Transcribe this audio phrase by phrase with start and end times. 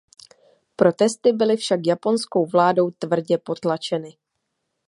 [0.75, 4.17] Protesty byly však japonskou vládou tvrdě potlačeny.